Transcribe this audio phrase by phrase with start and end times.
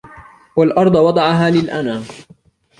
[0.55, 2.03] وَالأَرْضَ وَضَعَهَا لِلْأَنَامِ